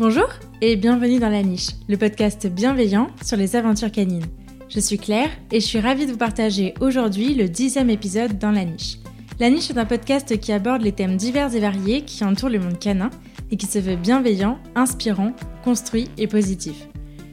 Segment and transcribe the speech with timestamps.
[0.00, 0.30] Bonjour
[0.62, 4.24] et bienvenue dans La Niche, le podcast bienveillant sur les aventures canines.
[4.70, 8.50] Je suis Claire et je suis ravie de vous partager aujourd'hui le dixième épisode dans
[8.50, 8.96] La Niche.
[9.40, 12.60] La Niche est un podcast qui aborde les thèmes divers et variés qui entourent le
[12.60, 13.10] monde canin
[13.50, 16.88] et qui se veut bienveillant, inspirant, construit et positif.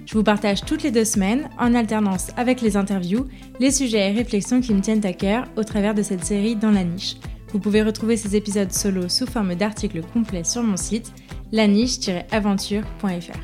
[0.06, 3.28] Je vous partage toutes les deux semaines, en alternance avec les interviews,
[3.62, 6.72] les sujets et réflexions qui me tiennent à cœur au travers de cette série dans
[6.72, 7.16] la niche.
[7.54, 11.14] Vous pouvez retrouver ces épisodes solo sous forme d'articles complets sur mon site
[11.52, 13.40] laniche-aventure.fr.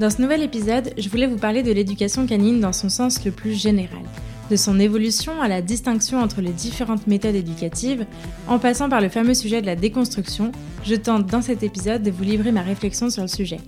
[0.00, 3.30] Dans ce nouvel épisode, je voulais vous parler de l'éducation canine dans son sens le
[3.30, 4.02] plus général,
[4.50, 8.06] de son évolution à la distinction entre les différentes méthodes éducatives,
[8.48, 10.50] en passant par le fameux sujet de la déconstruction,
[10.84, 13.60] je tente dans cet épisode de vous livrer ma réflexion sur le sujet.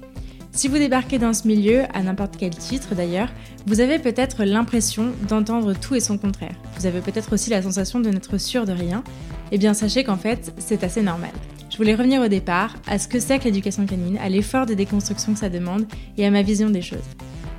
[0.53, 3.29] Si vous débarquez dans ce milieu, à n'importe quel titre d'ailleurs,
[3.67, 6.55] vous avez peut-être l'impression d'entendre tout et son contraire.
[6.79, 9.03] Vous avez peut-être aussi la sensation de n'être sûr de rien.
[9.51, 11.33] Eh bien sachez qu'en fait, c'est assez normal.
[11.75, 14.75] Je voulais revenir au départ, à ce que c'est que l'éducation canine, à l'effort de
[14.75, 15.87] déconstruction que ça demande
[16.17, 17.03] et à ma vision des choses.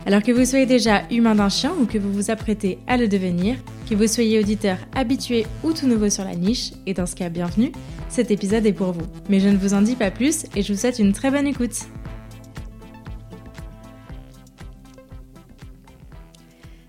[0.05, 3.09] Alors que vous soyez déjà humain d'un chien ou que vous vous apprêtez à le
[3.09, 3.57] devenir,
[3.89, 7.27] que vous soyez auditeur habitué ou tout nouveau sur la niche, et dans ce cas
[7.27, 7.73] bienvenue,
[8.07, 9.05] cet épisode est pour vous.
[9.27, 11.47] Mais je ne vous en dis pas plus et je vous souhaite une très bonne
[11.47, 11.75] écoute.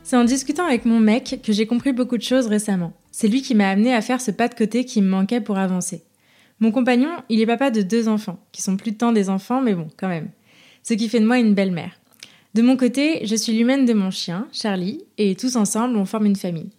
[0.04, 2.92] C'est en discutant avec mon mec que j'ai compris beaucoup de choses récemment.
[3.10, 5.58] C'est lui qui m'a amené à faire ce pas de côté qui me manquait pour
[5.58, 6.04] avancer.
[6.60, 9.60] Mon compagnon, il est papa de deux enfants, qui sont plus de temps des enfants,
[9.60, 10.30] mais bon, quand même.
[10.82, 12.00] Ce qui fait de moi une belle-mère.
[12.54, 16.26] De mon côté, je suis l'humaine de mon chien, Charlie, et tous ensemble, on forme
[16.26, 16.70] une famille.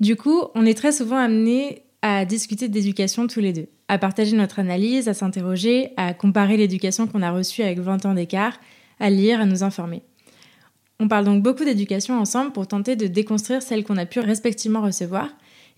[0.00, 4.36] Du coup, on est très souvent amenés à discuter d'éducation tous les deux, à partager
[4.36, 8.58] notre analyse, à s'interroger, à comparer l'éducation qu'on a reçue avec 20 ans d'écart,
[9.00, 10.02] à lire, à nous informer.
[10.98, 14.80] On parle donc beaucoup d'éducation ensemble pour tenter de déconstruire celle qu'on a pu respectivement
[14.80, 15.28] recevoir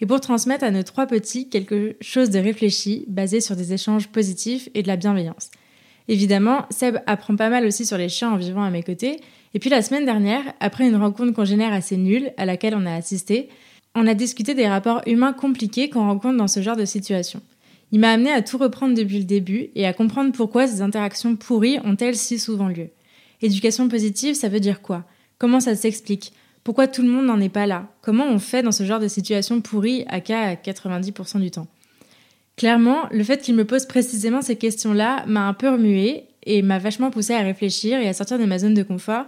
[0.00, 4.08] et pour transmettre à nos trois petits quelque chose de réfléchi, basé sur des échanges
[4.08, 5.50] positifs et de la bienveillance.
[6.08, 9.20] Évidemment, Seb apprend pas mal aussi sur les chiens en vivant à mes côtés.
[9.54, 12.94] Et puis la semaine dernière, après une rencontre congénère assez nulle à laquelle on a
[12.94, 13.48] assisté,
[13.94, 17.42] on a discuté des rapports humains compliqués qu'on rencontre dans ce genre de situation.
[17.90, 21.36] Il m'a amené à tout reprendre depuis le début et à comprendre pourquoi ces interactions
[21.36, 22.90] pourries ont-elles si souvent lieu.
[23.40, 25.04] Éducation positive, ça veut dire quoi?
[25.38, 26.32] Comment ça s'explique?
[26.68, 27.88] Pourquoi tout le monde n'en est pas là?
[28.02, 31.66] Comment on fait dans ce genre de situation pourrie à cas à 90% du temps?
[32.58, 36.78] Clairement, le fait qu'il me pose précisément ces questions-là m'a un peu remué et m'a
[36.78, 39.24] vachement poussé à réfléchir et à sortir de ma zone de confort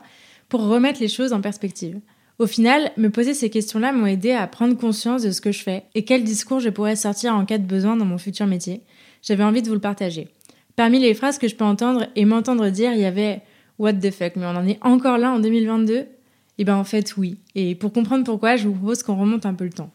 [0.51, 1.99] pour remettre les choses en perspective.
[2.39, 5.63] Au final, me poser ces questions-là m'ont aidé à prendre conscience de ce que je
[5.63, 8.83] fais et quel discours je pourrais sortir en cas de besoin dans mon futur métier.
[9.23, 10.29] J'avais envie de vous le partager.
[10.77, 13.41] Parmi les phrases que je peux entendre et m'entendre dire, il y avait
[13.79, 16.05] What the fuck, mais on en est encore là en 2022
[16.61, 17.39] eh bien en fait oui.
[17.55, 19.91] Et pour comprendre pourquoi, je vous propose qu'on remonte un peu le temps.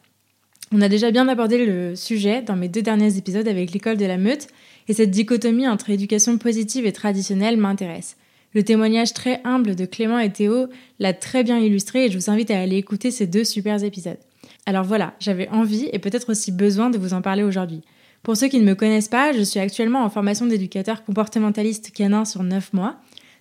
[0.71, 4.05] On a déjà bien abordé le sujet dans mes deux derniers épisodes avec l'école de
[4.05, 4.47] la meute,
[4.87, 8.17] et cette dichotomie entre éducation positive et traditionnelle m'intéresse.
[8.53, 10.67] Le témoignage très humble de Clément et Théo
[10.99, 14.17] l'a très bien illustré et je vous invite à aller écouter ces deux super épisodes.
[14.65, 17.81] Alors voilà, j'avais envie et peut-être aussi besoin de vous en parler aujourd'hui.
[18.23, 22.25] Pour ceux qui ne me connaissent pas, je suis actuellement en formation d'éducateur comportementaliste canin
[22.25, 22.95] sur 9 mois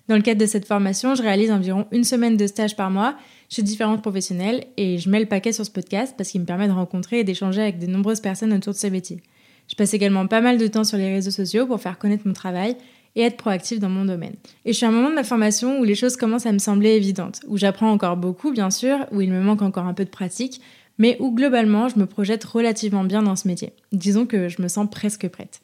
[0.08, 3.16] dans le cadre de cette formation, je réalise environ une semaine de stage par mois
[3.48, 6.68] chez différents professionnels et je mets le paquet sur ce podcast parce qu'il me permet
[6.68, 9.22] de rencontrer et d'échanger avec de nombreuses personnes autour de ce métier.
[9.68, 12.34] Je passe également pas mal de temps sur les réseaux sociaux pour faire connaître mon
[12.34, 12.76] travail
[13.16, 14.34] et être proactive dans mon domaine.
[14.64, 16.58] Et je suis à un moment de ma formation où les choses commencent à me
[16.58, 20.04] sembler évidentes, où j'apprends encore beaucoup bien sûr, où il me manque encore un peu
[20.04, 20.60] de pratique,
[20.98, 23.72] mais où globalement je me projette relativement bien dans ce métier.
[23.92, 25.60] Disons que je me sens presque prête.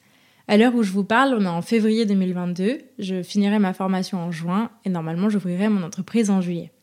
[0.51, 4.17] À l'heure où je vous parle, on est en février 2022, je finirai ma formation
[4.17, 6.73] en juin et normalement j'ouvrirai mon entreprise en juillet.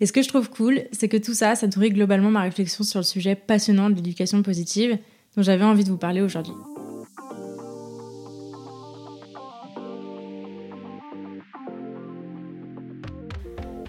[0.00, 2.82] Et ce que je trouve cool, c'est que tout ça, ça nourrit globalement ma réflexion
[2.82, 4.96] sur le sujet passionnant de l'éducation positive
[5.36, 6.54] dont j'avais envie de vous parler aujourd'hui.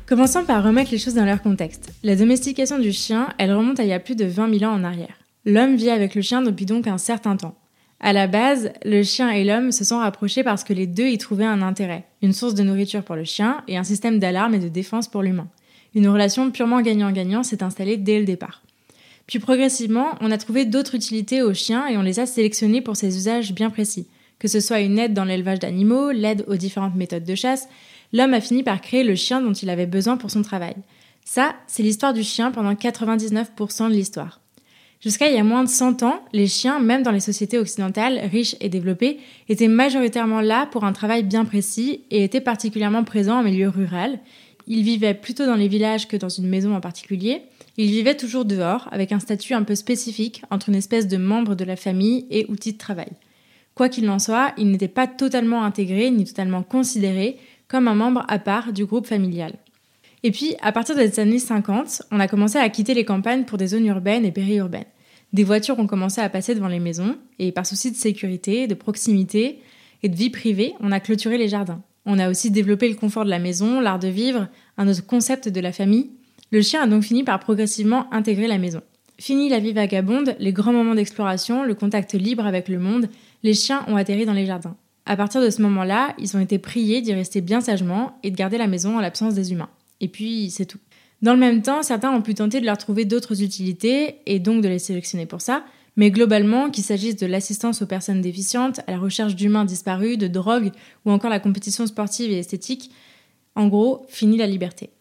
[0.08, 1.94] Commençons par remettre les choses dans leur contexte.
[2.03, 4.76] La domestication du chien, elle remonte à il y a plus de 20 000 ans
[4.76, 5.16] en arrière.
[5.46, 7.56] L'homme vit avec le chien depuis donc un certain temps.
[8.05, 11.17] À la base, le chien et l'homme se sont rapprochés parce que les deux y
[11.17, 14.59] trouvaient un intérêt, une source de nourriture pour le chien et un système d'alarme et
[14.59, 15.47] de défense pour l'humain.
[15.96, 18.61] Une relation purement gagnant-gagnant s'est installée dès le départ.
[19.25, 22.96] Puis progressivement, on a trouvé d'autres utilités aux chiens et on les a sélectionnés pour
[22.96, 24.05] ces usages bien précis.
[24.37, 27.67] Que ce soit une aide dans l'élevage d'animaux, l'aide aux différentes méthodes de chasse,
[28.13, 30.75] l'homme a fini par créer le chien dont il avait besoin pour son travail.
[31.23, 34.41] Ça, c'est l'histoire du chien pendant 99% de l'histoire.
[35.05, 38.19] Jusqu'à il y a moins de 100 ans, les chiens, même dans les sociétés occidentales
[38.31, 39.19] riches et développées,
[39.49, 44.17] étaient majoritairement là pour un travail bien précis et étaient particulièrement présents en milieu rural.
[44.66, 47.43] Ils vivaient plutôt dans les villages que dans une maison en particulier.
[47.78, 51.53] Ils vivaient toujours dehors, avec un statut un peu spécifique entre une espèce de membre
[51.53, 53.11] de la famille et outil de travail.
[53.75, 57.37] Quoi qu'il en soit, ils n'étaient pas totalement intégrés ni totalement considérés
[57.67, 59.53] comme un membre à part du groupe familial.
[60.23, 63.59] Et puis, à partir des années 50, on a commencé à quitter les campagnes pour
[63.59, 64.85] des zones urbaines et périurbaines.
[65.35, 68.73] Des voitures ont commencé à passer devant les maisons, et par souci de sécurité, de
[68.73, 69.59] proximité
[70.02, 71.84] et de vie privée, on a clôturé les jardins.
[72.05, 74.47] On a aussi développé le confort de la maison, l'art de vivre,
[74.78, 76.11] un autre concept de la famille.
[76.52, 78.79] Le chien a donc fini par progressivement intégrer la maison.
[79.20, 83.09] Fini la vie vagabonde, les grands moments d'exploration, le contact libre avec le monde,
[83.43, 84.78] les chiens ont atterri dans les jardins.
[85.05, 88.38] À partir de ce moment-là, ils ont été priés d'y rester bien sagement et de
[88.38, 89.70] garder la maison en l'absence des humains.
[89.99, 90.79] Et puis, c'est tout.
[91.26, 94.62] Dans le même temps, certains ont pu tenter de leur trouver d'autres utilités et donc
[94.62, 98.92] de les sélectionner pour ça, mais globalement, qu'il s'agisse de l'assistance aux personnes déficientes, à
[98.92, 100.70] la recherche d'humains disparus, de drogue
[101.04, 102.92] ou encore la compétition sportive et esthétique,
[103.56, 104.92] en gros, fini la liberté.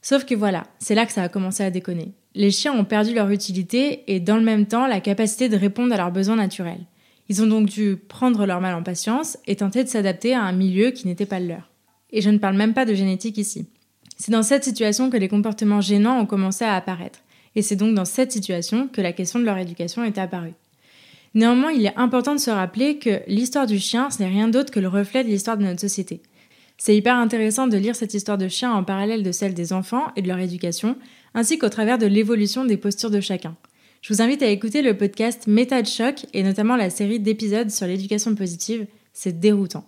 [0.00, 2.14] Sauf que voilà, c'est là que ça a commencé à déconner.
[2.34, 5.92] Les chiens ont perdu leur utilité et dans le même temps la capacité de répondre
[5.92, 6.86] à leurs besoins naturels.
[7.28, 10.52] Ils ont donc dû prendre leur mal en patience et tenter de s'adapter à un
[10.52, 11.70] milieu qui n'était pas le leur.
[12.08, 13.66] Et je ne parle même pas de génétique ici.
[14.16, 17.20] C'est dans cette situation que les comportements gênants ont commencé à apparaître.
[17.56, 20.54] Et c'est donc dans cette situation que la question de leur éducation est apparue.
[21.34, 24.72] Néanmoins, il est important de se rappeler que l'histoire du chien, ce n'est rien d'autre
[24.72, 26.20] que le reflet de l'histoire de notre société.
[26.78, 30.06] C'est hyper intéressant de lire cette histoire de chien en parallèle de celle des enfants
[30.16, 30.96] et de leur éducation,
[31.34, 33.56] ainsi qu'au travers de l'évolution des postures de chacun.
[34.02, 37.70] Je vous invite à écouter le podcast Méta de choc et notamment la série d'épisodes
[37.70, 38.86] sur l'éducation positive.
[39.12, 39.84] C'est déroutant.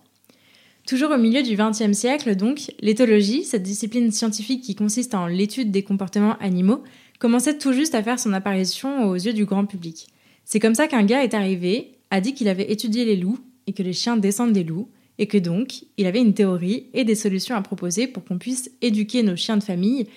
[0.87, 5.69] Toujours au milieu du XXe siècle, donc, l'éthologie, cette discipline scientifique qui consiste en l'étude
[5.69, 6.81] des comportements animaux,
[7.19, 10.07] commençait tout juste à faire son apparition aux yeux du grand public.
[10.45, 13.37] C'est comme ça qu'un gars est arrivé, a dit qu'il avait étudié les loups
[13.67, 14.87] et que les chiens descendent des loups,
[15.17, 18.71] et que donc il avait une théorie et des solutions à proposer pour qu'on puisse
[18.81, 20.07] éduquer nos chiens de famille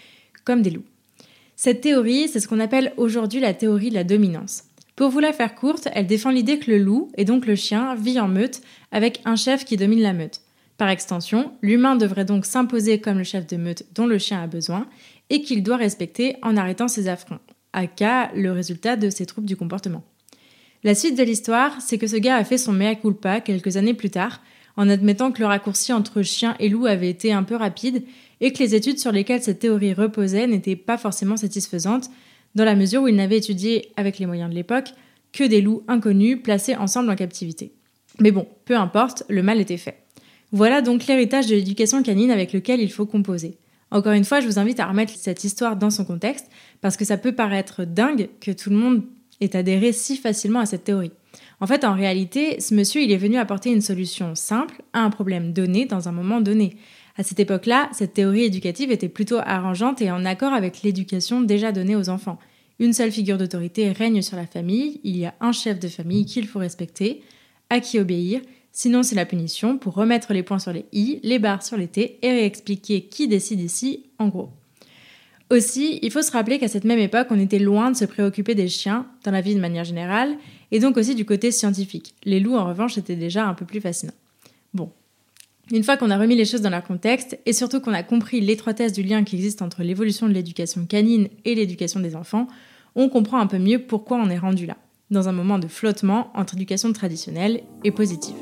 [0.44, 0.84] comme des loups.
[1.56, 4.62] Cette théorie, c'est ce qu'on appelle aujourd'hui la théorie de la dominance.
[4.94, 7.96] Pour vous la faire courte, elle défend l'idée que le loup, et donc le chien,
[7.96, 8.60] vit en meute
[8.92, 10.42] avec un chef qui domine la meute.
[10.80, 14.46] Par extension, l'humain devrait donc s'imposer comme le chef de meute dont le chien a
[14.46, 14.86] besoin
[15.28, 17.38] et qu'il doit respecter en arrêtant ses affronts,
[17.96, 20.02] cas le résultat de ses troubles du comportement.
[20.82, 23.92] La suite de l'histoire, c'est que ce gars a fait son mea culpa quelques années
[23.92, 24.40] plus tard,
[24.78, 28.02] en admettant que le raccourci entre chien et loup avait été un peu rapide
[28.40, 32.08] et que les études sur lesquelles cette théorie reposait n'étaient pas forcément satisfaisantes,
[32.54, 34.94] dans la mesure où il n'avait étudié, avec les moyens de l'époque,
[35.34, 37.74] que des loups inconnus placés ensemble en captivité.
[38.18, 40.06] Mais bon, peu importe, le mal était fait.
[40.52, 43.58] Voilà donc l'héritage de l'éducation canine avec lequel il faut composer.
[43.92, 46.46] Encore une fois, je vous invite à remettre cette histoire dans son contexte,
[46.80, 49.02] parce que ça peut paraître dingue que tout le monde
[49.40, 51.12] ait adhéré si facilement à cette théorie.
[51.60, 55.10] En fait, en réalité, ce monsieur, il est venu apporter une solution simple à un
[55.10, 56.76] problème donné dans un moment donné.
[57.16, 61.72] À cette époque-là, cette théorie éducative était plutôt arrangeante et en accord avec l'éducation déjà
[61.72, 62.38] donnée aux enfants.
[62.78, 66.24] Une seule figure d'autorité règne sur la famille, il y a un chef de famille
[66.24, 67.20] qu'il faut respecter,
[67.68, 68.40] à qui obéir,
[68.72, 71.88] sinon c'est la punition pour remettre les points sur les i, les barres sur les
[71.88, 74.50] t et réexpliquer qui décide ici, en gros.
[75.50, 78.54] Aussi, il faut se rappeler qu'à cette même époque, on était loin de se préoccuper
[78.54, 80.36] des chiens, dans la vie de manière générale,
[80.70, 82.14] et donc aussi du côté scientifique.
[82.24, 84.14] Les loups, en revanche, étaient déjà un peu plus fascinants.
[84.74, 84.92] Bon,
[85.72, 88.40] une fois qu'on a remis les choses dans leur contexte, et surtout qu'on a compris
[88.40, 92.46] l'étroitesse du lien qui existe entre l'évolution de l'éducation canine et l'éducation des enfants,
[92.94, 94.76] on comprend un peu mieux pourquoi on est rendu là,
[95.10, 98.36] dans un moment de flottement entre éducation traditionnelle et positive.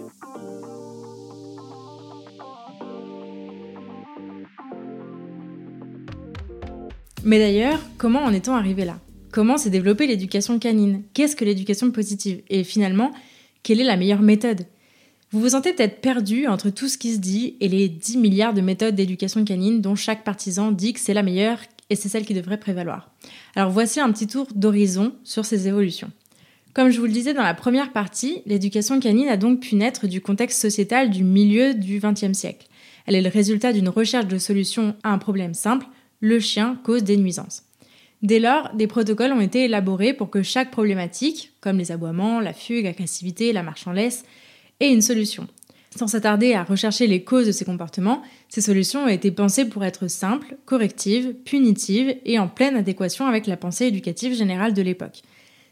[7.28, 9.00] Mais d'ailleurs, comment en est-on arrivé là?
[9.32, 11.02] Comment s'est développée l'éducation canine?
[11.12, 12.40] Qu'est-ce que l'éducation positive?
[12.48, 13.12] Et finalement,
[13.62, 14.64] quelle est la meilleure méthode?
[15.30, 18.54] Vous vous sentez peut-être perdu entre tout ce qui se dit et les 10 milliards
[18.54, 21.58] de méthodes d'éducation canine dont chaque partisan dit que c'est la meilleure
[21.90, 23.10] et c'est celle qui devrait prévaloir.
[23.54, 26.10] Alors voici un petit tour d'horizon sur ces évolutions.
[26.72, 30.06] Comme je vous le disais dans la première partie, l'éducation canine a donc pu naître
[30.06, 32.68] du contexte sociétal du milieu du XXe siècle.
[33.04, 35.84] Elle est le résultat d'une recherche de solutions à un problème simple,
[36.20, 37.62] le chien cause des nuisances.
[38.22, 42.52] Dès lors, des protocoles ont été élaborés pour que chaque problématique, comme les aboiements, la
[42.52, 44.24] fugue, l'agressivité, la marche en laisse,
[44.80, 45.46] et une solution.
[45.96, 49.84] Sans s'attarder à rechercher les causes de ces comportements, ces solutions ont été pensées pour
[49.84, 55.22] être simples, correctives, punitives et en pleine adéquation avec la pensée éducative générale de l'époque.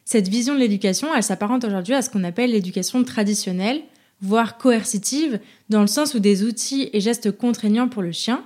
[0.04, 3.82] Cette vision de l'éducation, elle s'apparente aujourd'hui à ce qu'on appelle l'éducation traditionnelle,
[4.22, 8.44] voire coercitive, dans le sens où des outils et gestes contraignants pour le chien,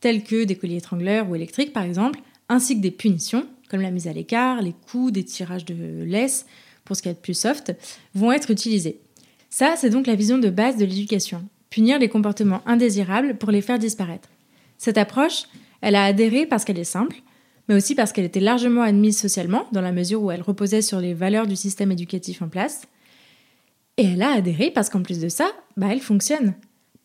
[0.00, 3.90] tels que des colliers étrangleurs ou électriques par exemple, ainsi que des punitions, comme la
[3.90, 6.46] mise à l'écart, les coups, des tirages de laisse,
[6.84, 7.74] pour ce qui est de plus soft,
[8.14, 9.00] vont être utilisés.
[9.50, 11.46] Ça, c'est donc la vision de base de l'éducation.
[11.70, 14.28] Punir les comportements indésirables pour les faire disparaître.
[14.78, 15.44] Cette approche,
[15.80, 17.16] elle a adhéré parce qu'elle est simple,
[17.68, 21.00] mais aussi parce qu'elle était largement admise socialement, dans la mesure où elle reposait sur
[21.00, 22.82] les valeurs du système éducatif en place.
[23.98, 26.54] Et elle a adhéré parce qu'en plus de ça, bah, elle fonctionne.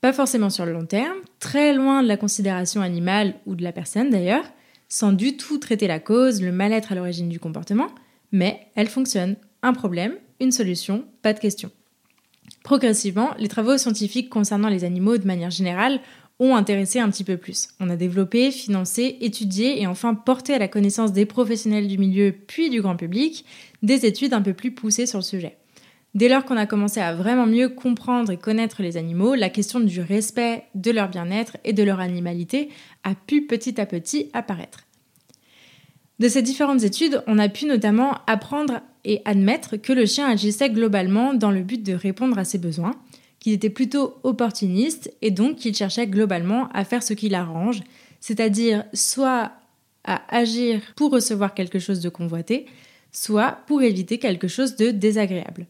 [0.04, 3.72] Pas forcément sur le long terme, très loin de la considération animale ou de la
[3.72, 4.44] personne d'ailleurs,
[4.90, 7.88] sans du tout traiter la cause, le mal-être à l'origine du comportement,
[8.34, 9.38] mais elle fonctionne.
[9.62, 11.72] Un problème, une solution, pas de question.
[12.66, 16.02] Progressivement, les travaux scientifiques concernant les animaux de manière générale
[16.38, 17.70] ont intéressé un petit peu plus.
[17.80, 22.36] On a développé, financé, étudié et enfin porté à la connaissance des professionnels du milieu
[22.46, 23.46] puis du grand public
[23.84, 25.56] des études un peu plus poussées sur le sujet.
[26.14, 29.80] Dès lors qu'on a commencé à vraiment mieux comprendre et connaître les animaux, la question
[29.80, 32.70] du respect de leur bien-être et de leur animalité
[33.04, 34.86] a pu petit à petit apparaître.
[36.20, 40.70] De ces différentes études, on a pu notamment apprendre et admettre que le chien agissait
[40.70, 42.94] globalement dans le but de répondre à ses besoins,
[43.40, 47.82] qu'il était plutôt opportuniste et donc qu'il cherchait globalement à faire ce qui l'arrange,
[48.20, 49.52] c'est-à-dire soit
[50.04, 52.68] à agir pour recevoir quelque chose de convoité,
[53.12, 55.66] soit pour éviter quelque chose de désagréable.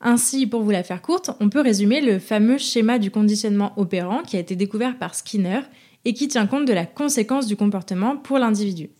[0.00, 4.22] Ainsi, pour vous la faire courte, on peut résumer le fameux schéma du conditionnement opérant
[4.22, 5.60] qui a été découvert par Skinner
[6.04, 8.90] et qui tient compte de la conséquence du comportement pour l'individu.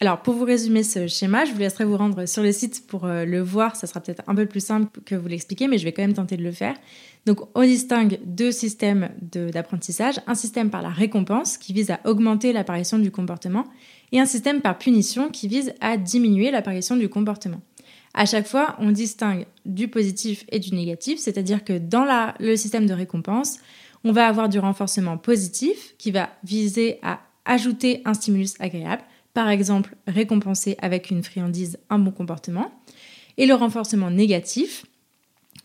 [0.00, 3.04] Alors, pour vous résumer ce schéma, je vous laisserai vous rendre sur le site pour
[3.04, 3.74] euh, le voir.
[3.74, 6.14] Ça sera peut-être un peu plus simple que vous l'expliquer, mais je vais quand même
[6.14, 6.76] tenter de le faire.
[7.26, 10.20] Donc, on distingue deux systèmes d'apprentissage.
[10.28, 13.64] Un système par la récompense, qui vise à augmenter l'apparition du comportement,
[14.12, 17.60] et un système par punition, qui vise à diminuer l'apparition du comportement.
[18.14, 22.06] À chaque fois, on distingue du positif et du négatif, c'est-à-dire que dans
[22.40, 23.58] le système de récompense,
[24.04, 29.02] on va avoir du renforcement positif qui va viser à ajouter un stimulus agréable,
[29.34, 32.72] par exemple récompenser avec une friandise un bon comportement,
[33.36, 34.84] et le renforcement négatif,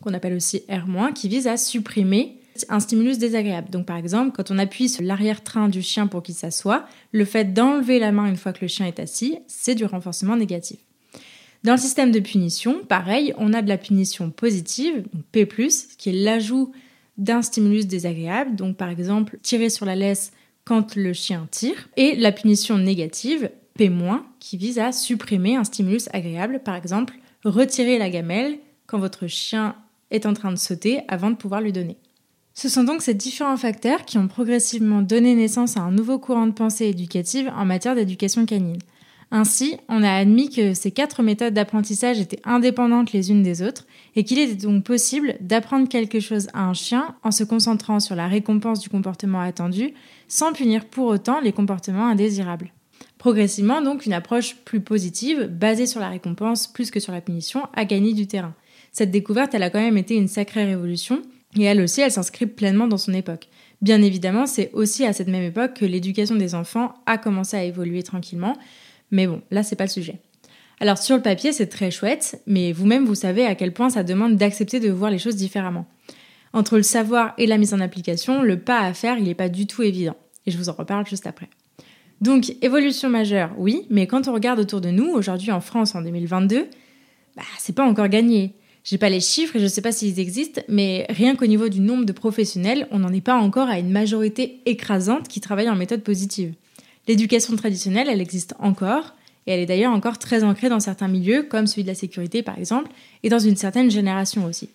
[0.00, 3.70] qu'on appelle aussi R-, qui vise à supprimer un stimulus désagréable.
[3.70, 7.52] Donc par exemple, quand on appuie sur l'arrière-train du chien pour qu'il s'assoie, le fait
[7.52, 10.78] d'enlever la main une fois que le chien est assis, c'est du renforcement négatif.
[11.64, 15.48] Dans le système de punition, pareil, on a de la punition positive, donc P+,
[15.96, 16.72] qui est l'ajout
[17.16, 20.32] d'un stimulus désagréable, donc par exemple tirer sur la laisse
[20.64, 23.90] quand le chien tire, et la punition négative, P-,
[24.40, 29.74] qui vise à supprimer un stimulus agréable, par exemple retirer la gamelle quand votre chien
[30.10, 31.96] est en train de sauter avant de pouvoir lui donner.
[32.52, 36.46] Ce sont donc ces différents facteurs qui ont progressivement donné naissance à un nouveau courant
[36.46, 38.78] de pensée éducative en matière d'éducation canine.
[39.30, 43.86] Ainsi, on a admis que ces quatre méthodes d'apprentissage étaient indépendantes les unes des autres
[44.16, 48.14] et qu'il était donc possible d'apprendre quelque chose à un chien en se concentrant sur
[48.14, 49.94] la récompense du comportement attendu
[50.28, 52.72] sans punir pour autant les comportements indésirables.
[53.18, 57.62] Progressivement, donc, une approche plus positive, basée sur la récompense plus que sur la punition,
[57.74, 58.54] a gagné du terrain.
[58.92, 61.22] Cette découverte, elle a quand même été une sacrée révolution,
[61.56, 63.48] et elle aussi, elle s'inscrit pleinement dans son époque.
[63.80, 67.64] Bien évidemment, c'est aussi à cette même époque que l'éducation des enfants a commencé à
[67.64, 68.56] évoluer tranquillement,
[69.10, 70.20] mais bon, là, c'est pas le sujet.
[70.80, 74.02] Alors sur le papier, c'est très chouette, mais vous-même, vous savez à quel point ça
[74.02, 75.86] demande d'accepter de voir les choses différemment.
[76.52, 79.48] Entre le savoir et la mise en application, le pas à faire, il n'est pas
[79.48, 80.16] du tout évident.
[80.46, 81.48] Et je vous en reparle juste après.
[82.20, 86.02] Donc, évolution majeure, oui, mais quand on regarde autour de nous, aujourd'hui en France en
[86.02, 86.68] 2022,
[87.36, 88.54] bah, c'est pas encore gagné.
[88.84, 91.80] J'ai pas les chiffres et je sais pas s'ils existent, mais rien qu'au niveau du
[91.80, 95.74] nombre de professionnels, on n'en est pas encore à une majorité écrasante qui travaille en
[95.74, 96.54] méthode positive.
[97.06, 99.14] L'éducation traditionnelle, elle existe encore,
[99.46, 102.42] et elle est d'ailleurs encore très ancrée dans certains milieux, comme celui de la sécurité
[102.42, 102.90] par exemple,
[103.22, 104.70] et dans une certaine génération aussi.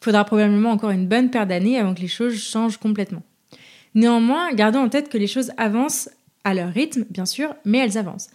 [0.00, 3.22] Il faudra probablement encore une bonne paire d'années avant que les choses changent complètement.
[3.94, 6.10] Néanmoins, gardons en tête que les choses avancent
[6.44, 8.30] à leur rythme, bien sûr, mais elles avancent.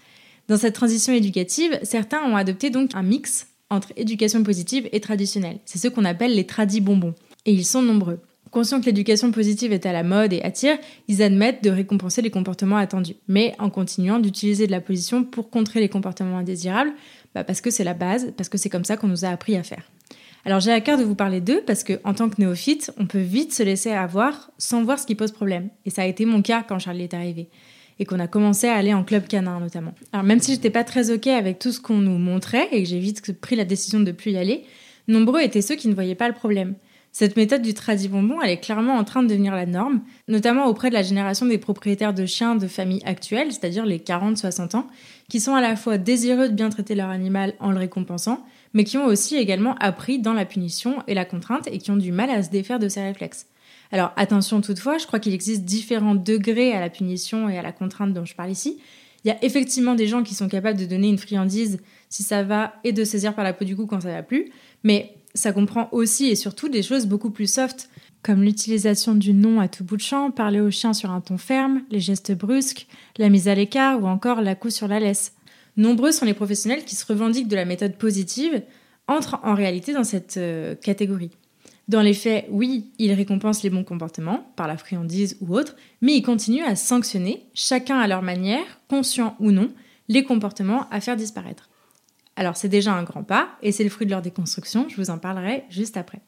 [0.47, 5.59] Dans cette transition éducative, certains ont adopté donc un mix entre éducation positive et traditionnelle.
[5.65, 7.15] C'est ce qu'on appelle les tradis bonbons.
[7.45, 8.19] Et ils sont nombreux.
[8.55, 10.77] Conscients que l'éducation positive est à la mode et attire,
[11.09, 15.49] ils admettent de récompenser les comportements attendus, mais en continuant d'utiliser de la position pour
[15.49, 16.93] contrer les comportements indésirables,
[17.33, 19.57] bah parce que c'est la base, parce que c'est comme ça qu'on nous a appris
[19.57, 19.83] à faire.
[20.45, 23.07] Alors j'ai à cœur de vous parler d'eux parce que en tant que néophyte, on
[23.07, 25.67] peut vite se laisser avoir sans voir ce qui pose problème.
[25.85, 27.49] Et ça a été mon cas quand Charlie est arrivé
[27.99, 29.93] et qu'on a commencé à aller en club canin notamment.
[30.13, 32.87] Alors même si j'étais pas très ok avec tout ce qu'on nous montrait et que
[32.87, 34.63] j'ai vite pris la décision de plus y aller,
[35.09, 36.75] nombreux étaient ceux qui ne voyaient pas le problème.
[37.17, 40.65] Cette méthode du tradi bonbon, elle est clairement en train de devenir la norme, notamment
[40.65, 44.87] auprès de la génération des propriétaires de chiens de famille actuelle, c'est-à-dire les 40-60 ans,
[45.29, 48.83] qui sont à la fois désireux de bien traiter leur animal en le récompensant, mais
[48.83, 52.11] qui ont aussi également appris dans la punition et la contrainte et qui ont du
[52.11, 53.47] mal à se défaire de ces réflexes.
[53.93, 57.71] Alors attention toutefois, je crois qu'il existe différents degrés à la punition et à la
[57.71, 58.77] contrainte dont je parle ici.
[59.23, 61.79] Il y a effectivement des gens qui sont capables de donner une friandise
[62.15, 64.49] si ça va et de saisir par la peau du cou quand ça va plus,
[64.83, 67.89] mais ça comprend aussi et surtout des choses beaucoup plus soft,
[68.23, 71.37] comme l'utilisation du nom à tout bout de champ, parler au chien sur un ton
[71.37, 75.33] ferme, les gestes brusques, la mise à l'écart ou encore la coup sur la laisse.
[75.75, 78.63] Nombreux sont les professionnels qui se revendiquent de la méthode positive,
[79.09, 81.31] entrent en réalité dans cette euh, catégorie.
[81.89, 86.15] Dans les faits, oui, il récompense les bons comportements, par la friandise ou autre, mais
[86.15, 89.69] il continue à sanctionner, chacun à leur manière, conscient ou non,
[90.07, 91.69] les comportements à faire disparaître.
[92.35, 95.09] Alors c'est déjà un grand pas, et c'est le fruit de leur déconstruction, je vous
[95.09, 96.19] en parlerai juste après.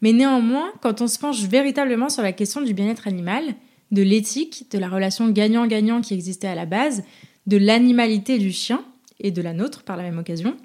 [0.00, 3.42] Mais néanmoins, quand on se penche véritablement sur la question du bien-être animal,
[3.90, 7.04] de l'éthique, de la relation gagnant-gagnant qui existait à la base,
[7.46, 8.82] de l'animalité du chien,
[9.20, 10.56] et de la nôtre par la même occasion,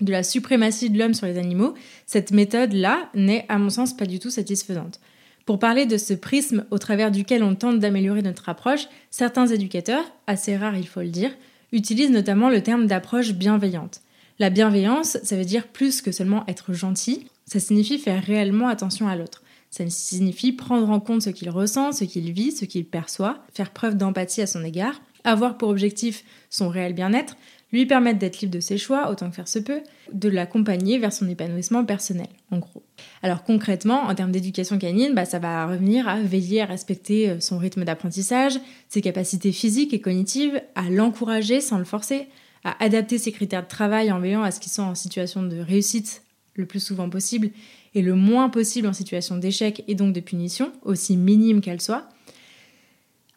[0.00, 4.06] de la suprématie de l'homme sur les animaux, cette méthode-là n'est, à mon sens, pas
[4.06, 5.00] du tout satisfaisante.
[5.46, 10.04] Pour parler de ce prisme au travers duquel on tente d'améliorer notre approche, certains éducateurs,
[10.26, 11.30] assez rares il faut le dire,
[11.72, 14.00] utilisent notamment le terme d'approche bienveillante.
[14.38, 19.08] La bienveillance, ça veut dire plus que seulement être gentil, ça signifie faire réellement attention
[19.08, 19.42] à l'autre.
[19.70, 23.70] Ça signifie prendre en compte ce qu'il ressent, ce qu'il vit, ce qu'il perçoit, faire
[23.70, 27.36] preuve d'empathie à son égard, avoir pour objectif son réel bien-être,
[27.72, 29.80] lui permettre d'être libre de ses choix, autant que faire se peut,
[30.12, 32.84] de l'accompagner vers son épanouissement personnel, en gros.
[33.22, 37.40] Alors concrètement, en termes d'éducation canine, bah, ça va revenir à veiller à respecter euh,
[37.40, 42.28] son rythme d'apprentissage, ses capacités physiques et cognitives, à l'encourager sans le forcer,
[42.66, 45.58] à adapter ses critères de travail en veillant à ce qu'ils soient en situation de
[45.58, 46.22] réussite
[46.54, 47.50] le plus souvent possible
[47.94, 52.08] et le moins possible en situation d'échec et donc de punition, aussi minime qu'elle soit,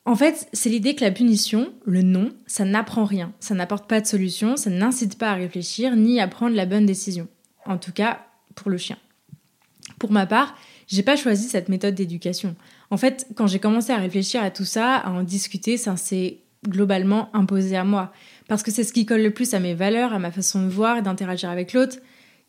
[0.05, 4.01] en fait, c'est l'idée que la punition, le non, ça n'apprend rien, ça n'apporte pas
[4.01, 7.27] de solution, ça n'incite pas à réfléchir ni à prendre la bonne décision.
[7.65, 8.97] En tout cas, pour le chien.
[9.99, 10.55] Pour ma part,
[10.87, 12.55] j'ai pas choisi cette méthode d'éducation.
[12.89, 16.39] En fait, quand j'ai commencé à réfléchir à tout ça, à en discuter, ça s'est
[16.67, 18.11] globalement imposé à moi.
[18.49, 20.69] Parce que c'est ce qui colle le plus à mes valeurs, à ma façon de
[20.69, 21.97] voir et d'interagir avec l'autre,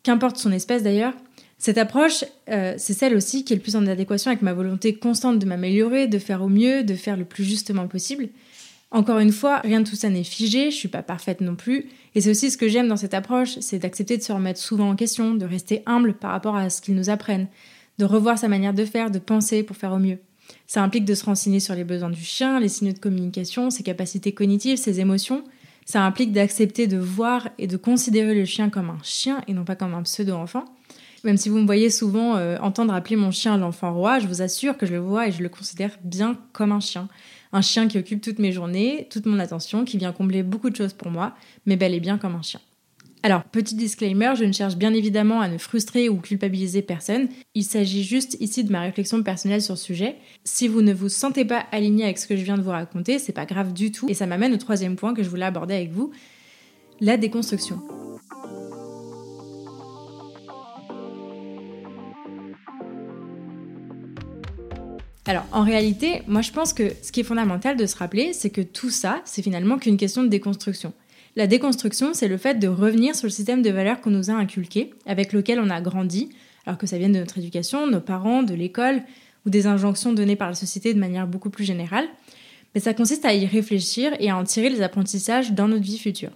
[0.03, 1.13] qu'importe son espèce d'ailleurs.
[1.59, 4.95] Cette approche, euh, c'est celle aussi qui est le plus en adéquation avec ma volonté
[4.95, 8.29] constante de m'améliorer, de faire au mieux, de faire le plus justement possible.
[8.89, 11.85] Encore une fois, rien de tout ça n'est figé, je suis pas parfaite non plus,
[12.15, 14.89] et c'est aussi ce que j'aime dans cette approche, c'est d'accepter de se remettre souvent
[14.89, 17.47] en question, de rester humble par rapport à ce qu'ils nous apprennent,
[17.99, 20.17] de revoir sa manière de faire, de penser pour faire au mieux.
[20.65, 23.83] Ça implique de se renseigner sur les besoins du chien, les signaux de communication, ses
[23.83, 25.43] capacités cognitives, ses émotions.
[25.85, 29.65] Ça implique d'accepter de voir et de considérer le chien comme un chien et non
[29.65, 30.65] pas comme un pseudo-enfant.
[31.23, 34.41] Même si vous me voyez souvent euh, entendre appeler mon chien l'enfant roi, je vous
[34.41, 37.07] assure que je le vois et je le considère bien comme un chien.
[37.53, 40.75] Un chien qui occupe toutes mes journées, toute mon attention, qui vient combler beaucoup de
[40.75, 42.61] choses pour moi, mais bel et bien comme un chien.
[43.23, 47.27] Alors, petit disclaimer, je ne cherche bien évidemment à ne frustrer ou culpabiliser personne.
[47.53, 50.15] Il s'agit juste ici de ma réflexion personnelle sur le sujet.
[50.43, 53.19] Si vous ne vous sentez pas aligné avec ce que je viens de vous raconter,
[53.19, 54.09] c'est pas grave du tout.
[54.09, 56.11] Et ça m'amène au troisième point que je voulais aborder avec vous,
[56.99, 57.79] la déconstruction.
[65.27, 68.49] Alors en réalité, moi je pense que ce qui est fondamental de se rappeler, c'est
[68.49, 70.91] que tout ça, c'est finalement qu'une question de déconstruction.
[71.35, 74.33] La déconstruction, c'est le fait de revenir sur le système de valeurs qu'on nous a
[74.33, 76.29] inculqué, avec lequel on a grandi,
[76.65, 79.01] alors que ça vienne de notre éducation, nos parents, de l'école,
[79.45, 82.05] ou des injonctions données par la société de manière beaucoup plus générale.
[82.75, 85.97] Mais ça consiste à y réfléchir et à en tirer les apprentissages dans notre vie
[85.97, 86.31] future.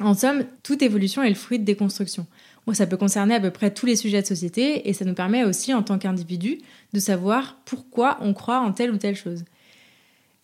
[0.00, 2.26] En somme, toute évolution est le fruit de déconstruction.
[2.72, 5.44] Ça peut concerner à peu près tous les sujets de société et ça nous permet
[5.44, 6.58] aussi, en tant qu'individu,
[6.92, 9.44] de savoir pourquoi on croit en telle ou telle chose.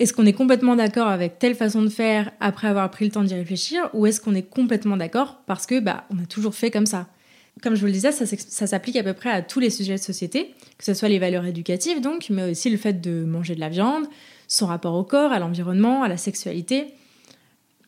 [0.02, 3.22] Est-ce qu'on est complètement d'accord avec telle façon de faire après avoir pris le temps
[3.22, 6.72] d'y réfléchir ou est-ce qu'on est complètement d'accord parce que bah on a toujours fait
[6.72, 7.06] comme ça?
[7.62, 10.00] Comme je vous le disais, ça, s'applique à peu près à tous les sujets de
[10.00, 13.60] société, que ce soit les valeurs éducatives donc, mais aussi le fait de manger de
[13.60, 14.06] la viande,
[14.48, 16.86] son rapport au corps, à l'environnement, à la sexualité.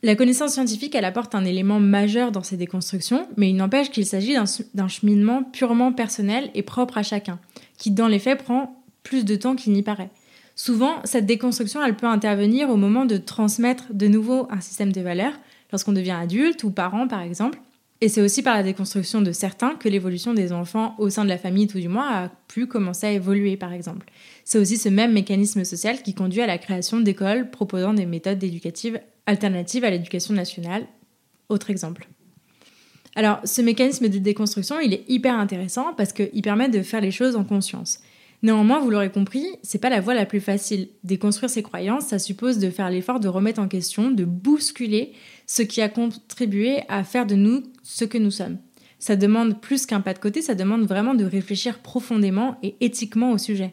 [0.05, 4.07] La connaissance scientifique, elle apporte un élément majeur dans ces déconstructions, mais il n'empêche qu'il
[4.07, 4.37] s'agit
[4.73, 7.41] d'un cheminement purement personnel et propre à chacun,
[7.77, 10.11] qui dans les faits prend plus de temps qu'il n'y paraît.
[10.57, 15.01] Souvent, cette déconstruction, elle peut intervenir au moment de transmettre de nouveau un système de
[15.01, 15.35] valeurs,
[15.73, 17.59] lorsqu'on devient adulte ou parent par exemple.
[18.01, 21.29] Et c'est aussi par la déconstruction de certains que l'évolution des enfants au sein de
[21.29, 24.07] la famille, tout du moins, a pu commencer à évoluer par exemple.
[24.45, 28.43] C'est aussi ce même mécanisme social qui conduit à la création d'écoles proposant des méthodes
[28.45, 30.87] éducatives alternative à l'éducation nationale.
[31.49, 32.09] Autre exemple.
[33.17, 37.11] Alors, ce mécanisme de déconstruction, il est hyper intéressant parce qu'il permet de faire les
[37.11, 38.01] choses en conscience.
[38.45, 40.89] Néanmoins, vous l'aurez compris, c'est pas la voie la plus facile.
[41.03, 45.15] Déconstruire ses croyances, ça suppose de faire l'effort de remettre en question, de bousculer
[45.47, 48.59] ce qui a contribué à faire de nous ce que nous sommes.
[48.99, 53.33] Ça demande plus qu'un pas de côté, ça demande vraiment de réfléchir profondément et éthiquement
[53.33, 53.73] au sujet.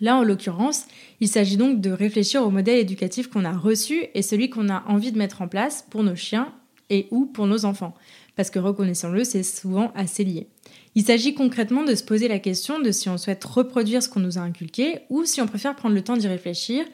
[0.00, 0.86] Là, en l'occurrence,
[1.20, 4.82] il s'agit donc de réfléchir au modèle éducatif qu'on a reçu et celui qu'on a
[4.88, 6.52] envie de mettre en place pour nos chiens
[6.90, 7.94] et ou pour nos enfants.
[8.34, 10.48] Parce que reconnaissons-le, c'est souvent assez lié.
[10.96, 14.18] Il s'agit concrètement de se poser la question de si on souhaite reproduire ce qu'on
[14.18, 16.86] nous a inculqué ou si on préfère prendre le temps d'y réfléchir,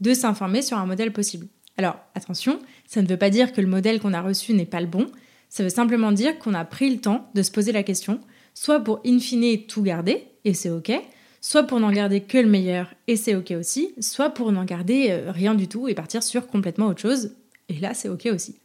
[0.00, 1.46] de s'informer sur un modèle possible.
[1.78, 4.82] Alors attention, ça ne veut pas dire que le modèle qu'on a reçu n'est pas
[4.82, 5.06] le bon,
[5.48, 8.20] ça veut simplement dire qu'on a pris le temps de se poser la question
[8.52, 10.92] soit pour in fine tout garder, et c'est ok,
[11.40, 15.08] soit pour n'en garder que le meilleur, et c'est ok aussi, soit pour n'en garder
[15.10, 17.32] euh, rien du tout et partir sur complètement autre chose,
[17.68, 18.56] et là c'est ok aussi.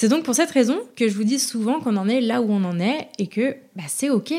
[0.00, 2.52] C'est donc pour cette raison que je vous dis souvent qu'on en est là où
[2.52, 4.32] on en est et que bah, c'est ok,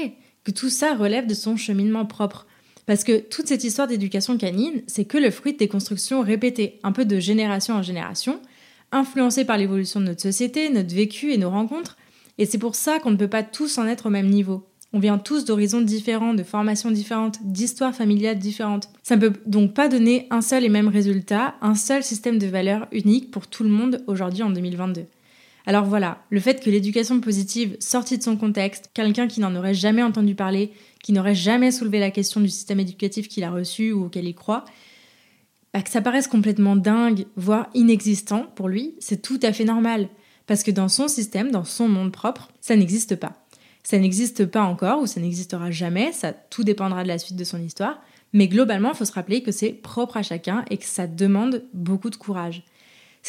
[0.45, 2.47] que tout ça relève de son cheminement propre.
[2.85, 6.93] Parce que toute cette histoire d'éducation canine, c'est que le fruit des constructions répétées, un
[6.93, 8.39] peu de génération en génération,
[8.93, 11.97] influencées par l'évolution de notre société, notre vécu et nos rencontres.
[12.37, 14.65] Et c'est pour ça qu'on ne peut pas tous en être au même niveau.
[14.93, 18.87] On vient tous d'horizons différents, de formations différentes, d'histoires familiales différentes.
[19.03, 22.47] Ça ne peut donc pas donner un seul et même résultat, un seul système de
[22.47, 25.03] valeurs unique pour tout le monde aujourd'hui en 2022.
[25.69, 29.75] Alors voilà, le fait que l'éducation positive, sortie de son contexte, quelqu'un qui n'en aurait
[29.75, 30.71] jamais entendu parler,
[31.03, 34.33] qui n'aurait jamais soulevé la question du système éducatif qu'il a reçu ou auquel il
[34.33, 34.65] croit,
[35.71, 40.09] bah, que ça paraisse complètement dingue, voire inexistant pour lui, c'est tout à fait normal.
[40.47, 43.45] Parce que dans son système, dans son monde propre, ça n'existe pas.
[43.83, 47.43] Ça n'existe pas encore ou ça n'existera jamais, ça tout dépendra de la suite de
[47.43, 48.01] son histoire.
[48.33, 51.63] Mais globalement, il faut se rappeler que c'est propre à chacun et que ça demande
[51.75, 52.63] beaucoup de courage.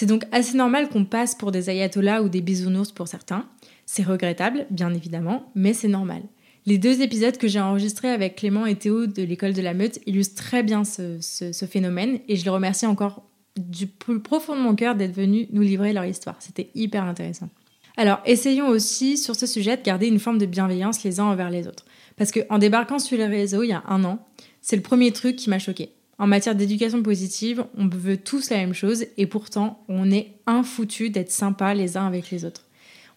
[0.00, 3.44] C'est donc assez normal qu'on passe pour des ayatollahs ou des bisounours pour certains.
[3.84, 6.22] C'est regrettable, bien évidemment, mais c'est normal.
[6.64, 10.00] Les deux épisodes que j'ai enregistrés avec Clément et Théo de l'école de la Meute
[10.06, 13.24] illustrent très bien ce, phénomène et je les remercie encore
[13.58, 16.36] du plus profond de mon cœur d'être venus nous livrer leur histoire.
[16.38, 17.50] C'était hyper intéressant.
[17.98, 21.50] Alors, essayons aussi sur ce sujet de garder une forme de bienveillance les uns envers
[21.50, 21.84] les autres.
[22.16, 24.26] Parce qu'en débarquant sur les réseaux il y a un an,
[24.62, 25.92] c'est le premier truc qui m'a choqué.
[26.20, 31.08] En matière d'éducation positive, on veut tous la même chose et pourtant, on est infoutu
[31.08, 32.66] d'être sympa les uns avec les autres.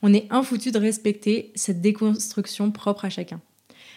[0.01, 3.41] On est infoutu de respecter cette déconstruction propre à chacun.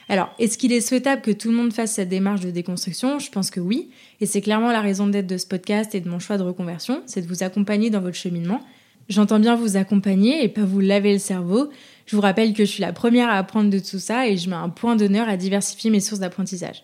[0.08, 3.20] Alors, est-ce qu'il est souhaitable que tout le monde fasse cette démarche de déconstruction?
[3.20, 3.90] Je pense que oui,
[4.20, 7.02] et c'est clairement la raison d'être de ce podcast et de mon choix de reconversion,
[7.06, 8.60] c'est de vous accompagner dans votre cheminement.
[9.08, 11.70] J'entends bien vous accompagner et pas vous laver le cerveau.
[12.06, 14.50] Je vous rappelle que je suis la première à apprendre de tout ça et je
[14.50, 16.82] mets un point d'honneur à diversifier mes sources d'apprentissage.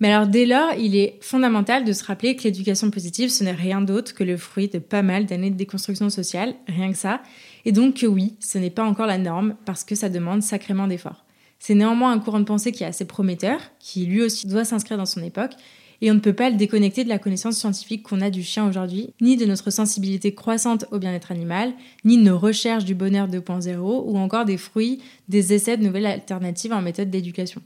[0.00, 3.52] Mais alors dès lors, il est fondamental de se rappeler que l'éducation positive, ce n'est
[3.52, 7.22] rien d'autre que le fruit de pas mal d'années de déconstruction sociale, rien que ça.
[7.64, 10.88] Et donc que oui, ce n'est pas encore la norme parce que ça demande sacrément
[10.88, 11.24] d'efforts.
[11.58, 14.98] C'est néanmoins un courant de pensée qui est assez prometteur, qui lui aussi doit s'inscrire
[14.98, 15.52] dans son époque,
[16.00, 18.68] et on ne peut pas le déconnecter de la connaissance scientifique qu'on a du chien
[18.68, 21.72] aujourd'hui, ni de notre sensibilité croissante au bien-être animal,
[22.04, 26.04] ni de nos recherches du bonheur 2.0, ou encore des fruits des essais de nouvelles
[26.04, 27.62] alternatives en méthode d'éducation.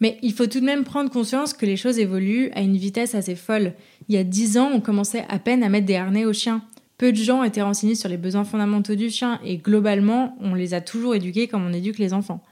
[0.00, 3.14] Mais il faut tout de même prendre conscience que les choses évoluent à une vitesse
[3.14, 3.74] assez folle.
[4.08, 6.62] Il y a dix ans, on commençait à peine à mettre des harnais aux chiens.
[6.96, 10.74] Peu de gens étaient renseignés sur les besoins fondamentaux du chien et globalement, on les
[10.74, 12.42] a toujours éduqués comme on éduque les enfants.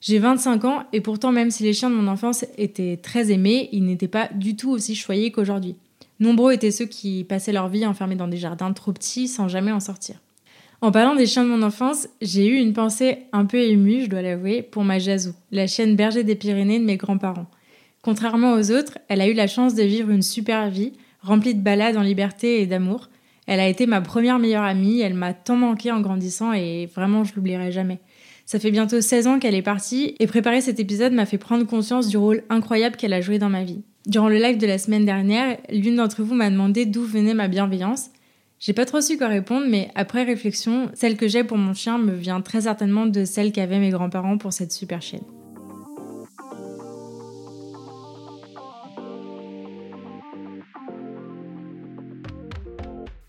[0.00, 3.68] J'ai 25 ans et pourtant, même si les chiens de mon enfance étaient très aimés,
[3.72, 5.76] ils n'étaient pas du tout aussi choyés qu'aujourd'hui.
[6.18, 9.72] Nombreux étaient ceux qui passaient leur vie enfermés dans des jardins trop petits sans jamais
[9.72, 10.16] en sortir.
[10.82, 14.10] En parlant des chiens de mon enfance, j'ai eu une pensée un peu émue, je
[14.10, 17.46] dois l'avouer, pour ma Jazou, la chienne berger des Pyrénées de mes grands-parents.
[18.02, 21.60] Contrairement aux autres, elle a eu la chance de vivre une super vie, remplie de
[21.60, 23.10] balades en liberté et d'amour.
[23.46, 27.22] Elle a été ma première meilleure amie, elle m'a tant manqué en grandissant et vraiment
[27.22, 28.00] je l'oublierai jamais.
[28.44, 31.64] Ça fait bientôt 16 ans qu'elle est partie et préparer cet épisode m'a fait prendre
[31.64, 33.84] conscience du rôle incroyable qu'elle a joué dans ma vie.
[34.08, 37.46] Durant le live de la semaine dernière, l'une d'entre vous m'a demandé d'où venait ma
[37.46, 38.10] bienveillance
[38.62, 41.98] j'ai pas trop su quoi répondre, mais après réflexion, celle que j'ai pour mon chien
[41.98, 45.24] me vient très certainement de celle qu'avaient mes grands-parents pour cette super chienne.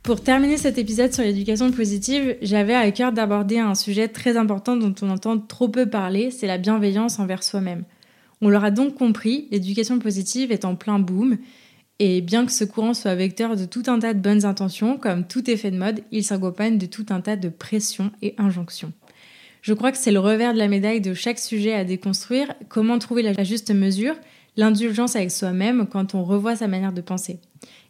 [0.03, 4.77] Pour terminer cet épisode sur l'éducation positive, j'avais à cœur d'aborder un sujet très important
[4.77, 7.85] dont on entend trop peu parler, c'est la bienveillance envers soi-même.
[8.41, 11.39] On l'aura donc compris, l'éducation positive est en plein boom
[12.05, 15.25] et bien que ce courant soit vecteur de tout un tas de bonnes intentions, comme
[15.25, 18.91] tout effet de mode, il s'accompagne de tout un tas de pressions et injonctions.
[19.61, 22.99] Je crois que c'est le revers de la médaille de chaque sujet à déconstruire, comment
[22.99, 24.15] trouver la juste mesure,
[24.57, 27.39] l'indulgence avec soi-même quand on revoit sa manière de penser.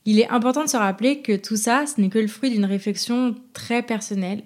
[0.05, 2.65] Il est important de se rappeler que tout ça, ce n'est que le fruit d'une
[2.65, 4.43] réflexion très personnelle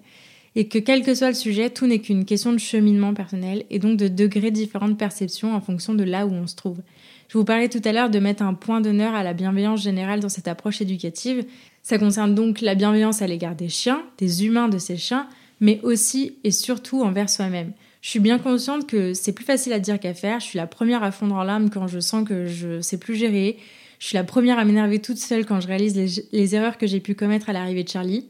[0.56, 3.80] et que quel que soit le sujet, tout n'est qu'une question de cheminement personnel et
[3.80, 6.80] donc de degrés différents de perception en fonction de là où on se trouve.
[7.28, 10.22] Je vous parlais tout à l'heure de mettre un point d'honneur à la bienveillance générale
[10.22, 11.46] dans cette approche éducative.
[11.84, 15.28] Ça concerne donc la bienveillance à l'égard des chiens, des humains de ces chiens,
[15.60, 17.74] mais aussi et surtout envers soi-même.
[18.02, 20.40] Je suis bien consciente que c'est plus facile à dire qu'à faire.
[20.40, 23.16] Je suis la première à fondre en larmes quand je sens que je sais plus
[23.16, 23.58] gérer.
[24.00, 26.88] Je suis la première à m'énerver toute seule quand je réalise les, les erreurs que
[26.88, 28.26] j'ai pu commettre à l'arrivée de Charlie.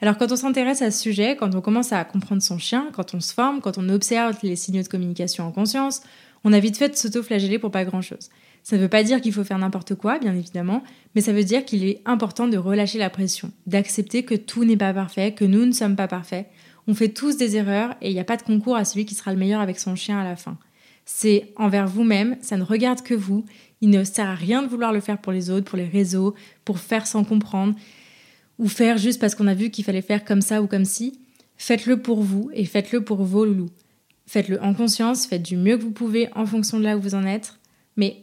[0.00, 3.14] Alors quand on s'intéresse à ce sujet, quand on commence à comprendre son chien, quand
[3.14, 6.02] on se forme, quand on observe les signaux de communication en conscience,
[6.46, 8.28] on a vite fait de s'auto-flageller pour pas grand-chose.
[8.62, 10.84] Ça ne veut pas dire qu'il faut faire n'importe quoi, bien évidemment,
[11.16, 14.76] mais ça veut dire qu'il est important de relâcher la pression, d'accepter que tout n'est
[14.76, 16.46] pas parfait, que nous ne sommes pas parfaits.
[16.86, 19.16] On fait tous des erreurs et il n'y a pas de concours à celui qui
[19.16, 20.56] sera le meilleur avec son chien à la fin.
[21.04, 23.44] C'est envers vous-même, ça ne regarde que vous.
[23.80, 26.36] Il ne sert à rien de vouloir le faire pour les autres, pour les réseaux,
[26.64, 27.74] pour faire sans comprendre,
[28.60, 31.18] ou faire juste parce qu'on a vu qu'il fallait faire comme ça ou comme ci.
[31.56, 33.70] Faites-le pour vous et faites-le pour vos loulous.
[34.26, 37.14] Faites-le en conscience, faites du mieux que vous pouvez en fonction de là où vous
[37.14, 37.54] en êtes.
[37.96, 38.22] Mais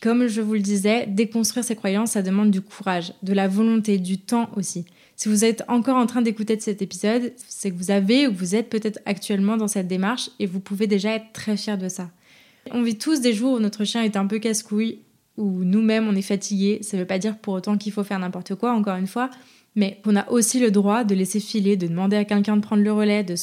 [0.00, 3.98] comme je vous le disais, déconstruire ses croyances, ça demande du courage, de la volonté,
[3.98, 4.86] du temps aussi.
[5.16, 8.54] Si vous êtes encore en train d'écouter cet épisode, c'est que vous avez ou vous
[8.54, 12.10] êtes peut-être actuellement dans cette démarche et vous pouvez déjà être très fier de ça.
[12.70, 15.00] On vit tous des jours où notre chien est un peu casse-couille,
[15.36, 16.78] où nous-mêmes on est fatigué.
[16.82, 19.28] Ça ne veut pas dire pour autant qu'il faut faire n'importe quoi, encore une fois,
[19.74, 22.82] mais qu'on a aussi le droit de laisser filer, de demander à quelqu'un de prendre
[22.82, 23.34] le relais, de,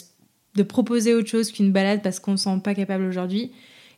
[0.57, 3.51] de proposer autre chose qu'une balade parce qu'on ne se sent pas capable aujourd'hui.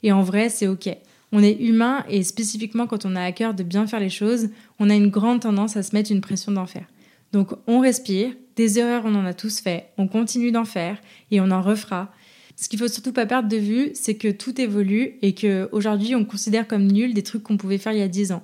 [0.03, 0.89] Et en vrai, c'est ok.
[1.31, 4.49] On est humain et spécifiquement quand on a à cœur de bien faire les choses,
[4.77, 6.85] on a une grande tendance à se mettre une pression d'en faire.
[7.31, 10.97] Donc on respire, des erreurs on en a tous fait, on continue d'en faire
[11.31, 12.11] et on en refera.
[12.57, 16.15] Ce qu'il faut surtout pas perdre de vue, c'est que tout évolue et que aujourd'hui
[16.15, 18.43] on considère comme nul des trucs qu'on pouvait faire il y a 10 ans.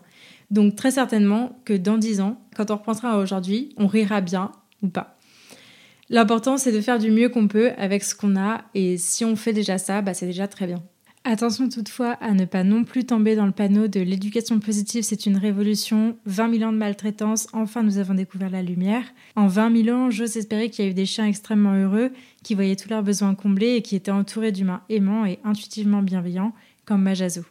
[0.51, 4.51] Donc très certainement que dans 10 ans, quand on repensera à aujourd'hui, on rira bien
[4.83, 5.14] ou pas.
[6.09, 9.35] L'important c'est de faire du mieux qu'on peut avec ce qu'on a et si on
[9.35, 10.83] fait déjà ça, bah, c'est déjà très bien.
[11.27, 15.25] Attention toutefois à ne pas non plus tomber dans le panneau de l'éducation positive, c'est
[15.25, 19.05] une révolution, 20 000 ans de maltraitance, enfin nous avons découvert la lumière.
[19.35, 22.11] En 20 000 ans, j'ose espérer qu'il y a eu des chiens extrêmement heureux,
[22.43, 26.53] qui voyaient tous leurs besoins comblés et qui étaient entourés d'humains aimants et intuitivement bienveillants,
[26.85, 27.41] comme Majazo.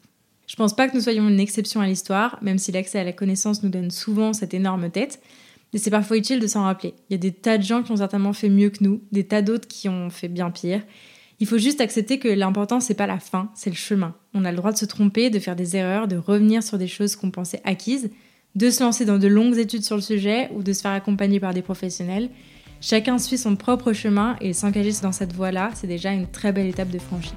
[0.46, 3.12] Je pense pas que nous soyons une exception à l'histoire, même si l'accès à la
[3.12, 5.20] connaissance nous donne souvent cette énorme tête.
[5.74, 6.94] Mais c'est parfois utile de s'en rappeler.
[7.10, 9.24] Il y a des tas de gens qui ont certainement fait mieux que nous, des
[9.24, 10.80] tas d'autres qui ont fait bien pire.
[11.40, 14.14] Il faut juste accepter que l'important, c'est pas la fin, c'est le chemin.
[14.34, 16.86] On a le droit de se tromper, de faire des erreurs, de revenir sur des
[16.86, 18.10] choses qu'on pensait acquises,
[18.54, 21.40] de se lancer dans de longues études sur le sujet ou de se faire accompagner
[21.40, 22.30] par des professionnels.
[22.80, 26.68] Chacun suit son propre chemin et s'engager dans cette voie-là, c'est déjà une très belle
[26.68, 27.32] étape de franchie.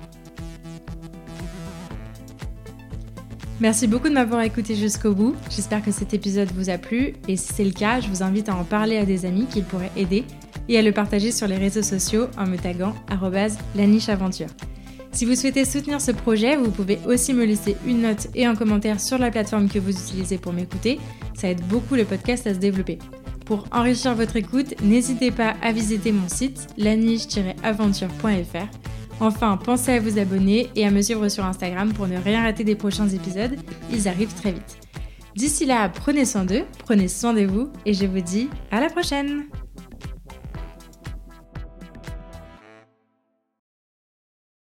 [3.59, 5.35] Merci beaucoup de m'avoir écouté jusqu'au bout.
[5.49, 8.49] J'espère que cet épisode vous a plu et si c'est le cas, je vous invite
[8.49, 10.25] à en parler à des amis qui pourraient aider
[10.69, 12.93] et à le partager sur les réseaux sociaux en me taguant
[13.75, 14.49] @lanicheaventure.
[15.11, 18.55] Si vous souhaitez soutenir ce projet, vous pouvez aussi me laisser une note et un
[18.55, 20.99] commentaire sur la plateforme que vous utilisez pour m'écouter.
[21.33, 22.99] Ça aide beaucoup le podcast à se développer.
[23.47, 28.67] Pour enrichir votre écoute, n'hésitez pas à visiter mon site laniche-aventure.fr.
[29.19, 32.63] Enfin, pensez à vous abonner et à me suivre sur Instagram pour ne rien rater
[32.63, 33.55] des prochains épisodes.
[33.91, 34.77] Ils arrivent très vite.
[35.35, 38.89] D'ici là, prenez soin d'eux, prenez soin de vous et je vous dis à la
[38.89, 39.45] prochaine